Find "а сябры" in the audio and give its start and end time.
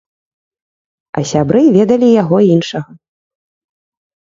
1.19-1.61